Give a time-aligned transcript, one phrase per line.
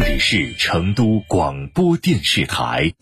[0.00, 2.92] 这里是成都广播电视台。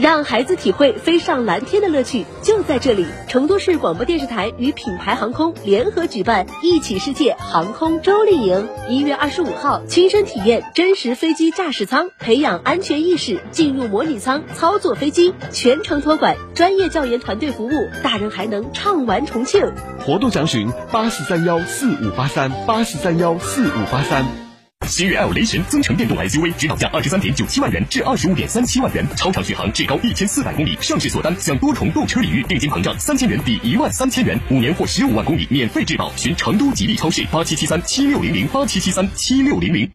[0.00, 3.04] 让孩子体会飞上蓝天的乐趣，就在这里！
[3.28, 17.70] 成都市广播电视台与品牌航空联合举办“一起世界”航空周丽营，一月二十五号，亲身体验真实飞机驾驶舱，培养安全意识，进入模拟舱操作飞机，全程托管，专业教研团队服务，
[18.02, 19.70] 大人还能畅玩重庆。
[19.98, 24.49] 活动详询八四三幺四五八三八四三幺四五八三。
[24.86, 30.76] 新悦 L 雷神增程电动 SUV 指导价二十三点九七万元至二十五点三七万元，超长续航，至高一千四百公里。
[30.80, 36.12] 上市锁单享多重购车礼遇，定金膨胀三千元抵一万三千元，五年或十五万公里免费质保。
[36.16, 39.90] 寻成都吉利超市八七七三七六零零八七七三七六零零。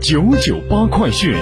[0.00, 1.34] 九九八快讯。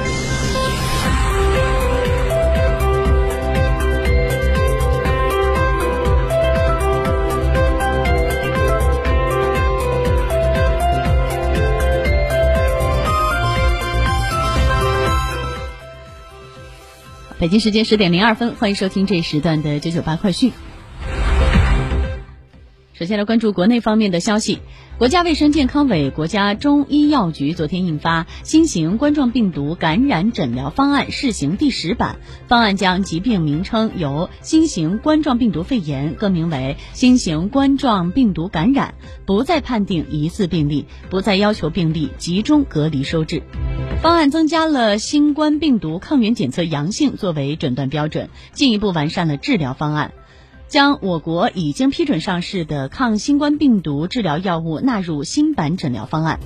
[17.40, 20.52] 北京时间十点零二分，欢迎收听这一时段的九九八快讯。
[23.00, 24.58] 首先来关注国内方面的消息，
[24.98, 38.92] 国家卫生健康委、国家中医药局昨天印发《新型冠状病毒感染诊疗方案（试行）》第十版，方案将疾病名称由新型冠状病毒肺炎更名为新型冠状病毒感染，
[39.24, 43.42] 不再判定疑似病例，不再要求病例集中隔离收治。
[44.02, 50.12] 方案增加了新冠病毒抗原检测阳性作为诊断标准，进一步完善了治疗方案，
[50.70, 56.38] 将我国已经批准上市的抗新冠病毒治疗药物纳入新版诊疗方案。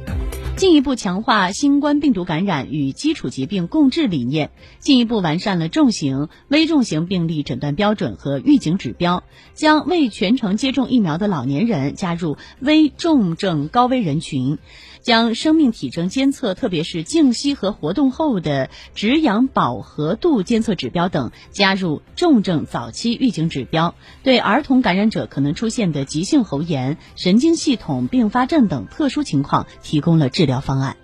[0.57, 14.59] 进一步强化新冠病毒感染与基础疾病共治理念，进一步完善了重型、危重型病例诊断标准和预警指标，将未全程接种疫苗的老年人加入危重症高危人群，
[15.05, 23.95] 将生命体征监测，特别是静息和活动后的止氧饱和度监测指标等加入重症早期预警指标，
[24.25, 30.25] 对儿童感染者可能出现的急性喉炎、神经系统并发症等特殊情况提供了。
[30.29, 30.97] 治疗方案。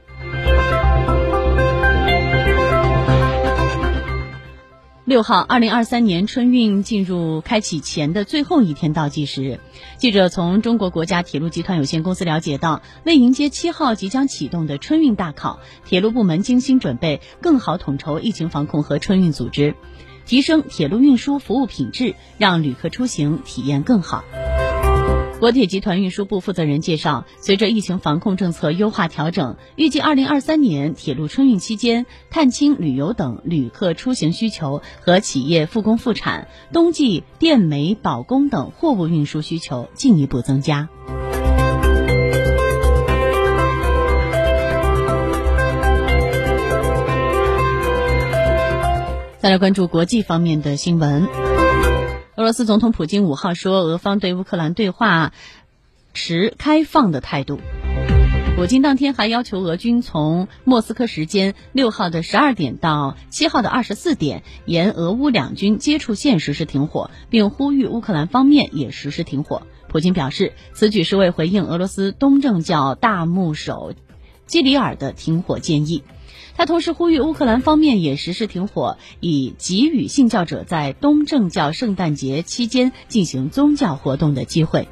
[5.10, 9.58] 六号，二零二三年春运进入开启前的最后一天倒计时。
[9.96, 19.74] 记者从中国国家铁路集团有限公司了解到，为迎接七号即将启动的春运大考，铁路部门精心准备，更好统筹疫情防控和春运组织，
[20.26, 24.22] 提升铁路运输服务品质，让旅客出行体验更好。
[25.40, 40.90] 国铁集团运输部负责人介绍，随着疫情防控政策优化调整，预计二零二三年铁路春运期间，探亲、旅游等旅客出行需求和企业复工复产、冬季电煤保供等货物运输需求进一步增加。
[49.38, 51.49] 再来关注国际方面的新闻。
[52.40, 55.34] 俄罗斯总统普京五号说，俄方对乌克兰对话
[56.14, 57.60] 持开放的态度。
[58.56, 69.66] 普京当天还要求俄军从莫斯科时间六号的十二点到七号的二十四点，沿俄乌两军接触线实施停火，并呼吁乌克兰方面也实施停火。
[69.88, 73.92] 普京表示，此举是为回应俄罗斯东正教大牧首
[74.46, 76.04] 基里尔的停火建议。
[76.60, 84.86] 他同时呼吁乌克兰方面也实施停火，以给予信教者在东正教圣诞节期间进行宗教活动的机会。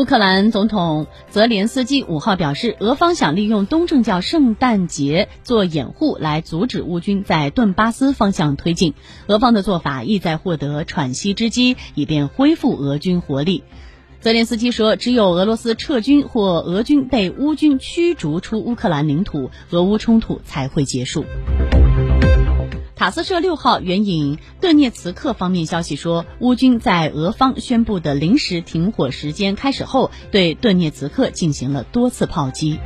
[0.00, 8.94] 乌克兰总统泽连斯基五号表示，俄方想利用东正教圣诞节做掩护，来阻止乌军在顿巴斯方向推进。
[9.26, 13.62] 俄方的做法意在获得喘息之机，以便恢复俄军活力。
[14.20, 21.26] 泽连斯基说，只有俄罗斯撤军或俄军被乌军驱逐出乌克兰领土，俄乌冲突才会结束。
[23.00, 32.78] 塔斯社六号援引顿涅茨克方面消息说，乌军在俄方宣布的临时停火时间开始后，对顿涅茨克进行了多次炮击。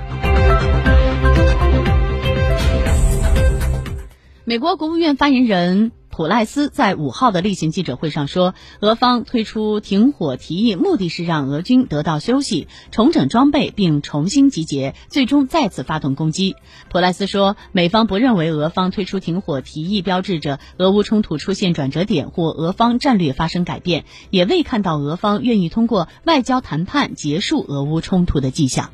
[4.44, 16.54] 美国国务院发言人普赖斯在五号的例行记者会上说，俄方推出停火提议，目的是让俄军得到休息、重整装备并重新集结，最终再次发动攻击。
[16.88, 28.90] 普赖斯说，美方不认为俄方推出停火提议标志着俄乌冲突出现转折点或俄方战略发生改变，也未看到俄方愿意通过外交谈判结束俄乌冲突的迹象。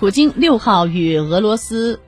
[0.00, 2.00] 普京六号与俄罗斯，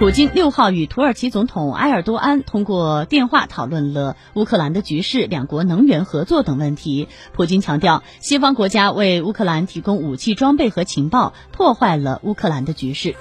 [0.00, 7.06] 普京六号与土耳其总统埃尔多安通过电话讨论了乌克兰的局势、两国能源合作等问题。
[7.32, 13.14] 普京强调，西方国家为乌克兰提供武器装备和情报，破坏了乌克兰的局势。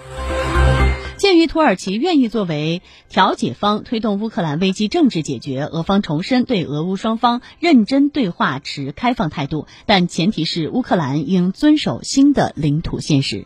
[1.18, 13.46] 鉴于土耳其愿意作为调解方推动乌克兰危机政治解决，俄方重申对俄乌双方认真对话持开放态度，但前提是乌克兰应遵守新的领土现实。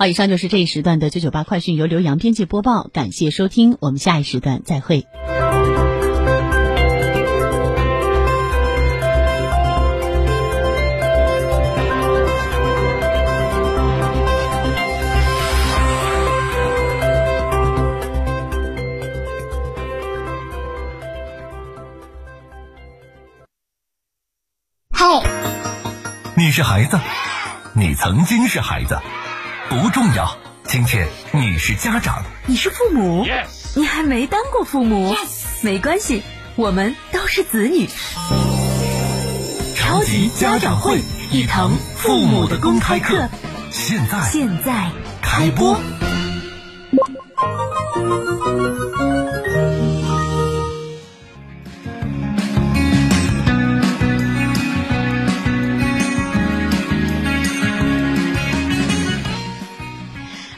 [0.00, 5.06] 好，以上就是这一时段的九九八快讯，由刘洋编辑播报，感谢收听，我们下一时段再会。
[24.94, 25.04] 嗨，
[26.38, 26.98] 你是孩子，
[27.74, 28.98] 你曾经是孩子。
[29.70, 33.24] 不重要，今天你是家长，你是父母，
[33.76, 35.14] 你还没当过父母，
[35.60, 36.24] 没关系，
[36.56, 37.88] 我们都是子女。
[39.76, 40.98] 超级家长会，
[41.30, 43.28] 一堂父母的公开课，
[43.70, 44.90] 现在现在
[45.22, 45.80] 开播。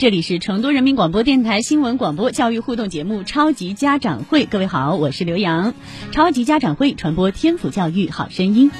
[0.02, 5.74] 这里是成都人民广播电台新闻广播教育互动节目《超级家长会》，各位好，我是刘洋。
[6.10, 8.72] 超级家长会传播天府教育好声音。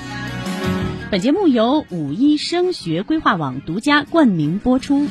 [1.13, 5.07] 本节目由五一升学规划网独家冠名播出。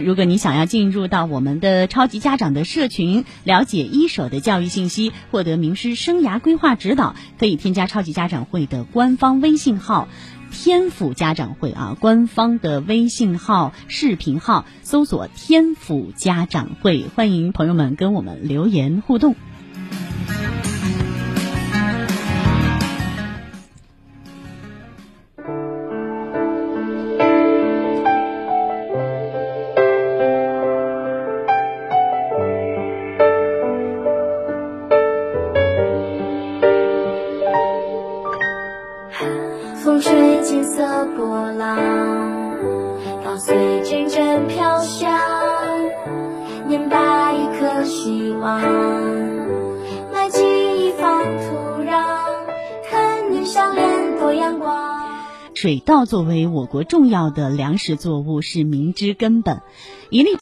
[0.00, 10.08] 如果你想要进入到我们的超级家长的社群，了解一手的教育信息，获得名师生涯规划指导，可以添加超级家长会的官方微信号。
[10.52, 19.34] 天府家长会啊，官方的微信号、视频号，搜索“天府家长会”，欢迎朋友们跟我们留言互动。
[43.44, 45.18] 随阵阵飘香。
[46.68, 48.60] 年把一颗希望，
[50.12, 50.46] 埋进
[50.80, 52.20] 一方土壤，
[52.88, 55.08] 看你笑脸多阳光。
[55.54, 59.60] 水稻作为我国重要的粮食作物，是民之根本，
[60.08, 60.30] 一粒。